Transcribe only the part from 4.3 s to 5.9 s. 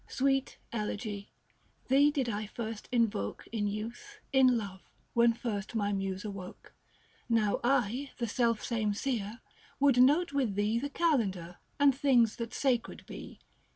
in love, when first